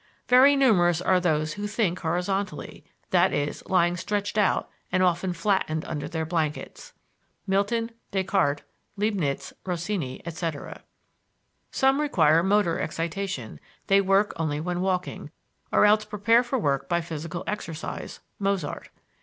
[0.27, 5.85] Very numerous are those who think "horizontally" that is, lying stretched out and often flattened
[5.85, 6.93] under their blankets
[7.45, 8.63] (Milton, Descartes,
[8.97, 10.81] Leibniz, Rossini, etc.)
[11.69, 15.29] Some require motor excitation; they work only when walking,
[15.71, 18.89] or else prepare for work by physical exercise (Mozart).